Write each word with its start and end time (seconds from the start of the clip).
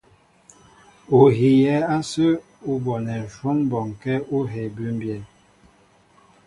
Ú 1.17 1.19
hiyɛ 1.37 1.75
ásə̄ 1.95 2.31
ú 2.69 2.73
bonɛ́ 2.83 3.17
ǹshwɔ́n 3.25 3.57
bɔnkɛ́ 3.69 4.15
ú 4.35 4.37
hēē 4.51 4.67
bʉ́mbyɛ́. 4.75 5.19